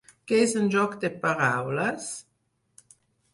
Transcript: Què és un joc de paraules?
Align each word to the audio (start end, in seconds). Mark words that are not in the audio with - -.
Què 0.29 0.37
és 0.45 0.53
un 0.61 0.71
joc 0.75 0.95
de 1.03 1.11
paraules? 1.25 2.09